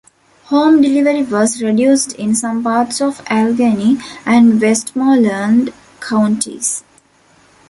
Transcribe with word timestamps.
Home 0.45 0.81
delivery 0.81 1.21
was 1.21 1.61
reduced 1.61 2.13
in 2.13 2.33
some 2.33 2.63
parts 2.63 3.01
of 3.01 3.21
Allegheny 3.27 3.99
and 4.25 4.59
Westmoreland 4.59 5.71
counties. 5.99 6.83